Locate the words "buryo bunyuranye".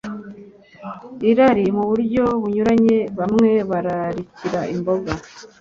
1.89-2.97